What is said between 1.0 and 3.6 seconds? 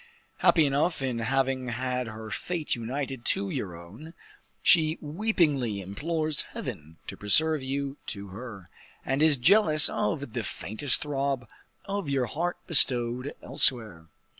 in having had her fate united to